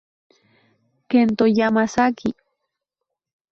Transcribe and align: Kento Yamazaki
Kento 1.09 1.43
Yamazaki 1.57 2.29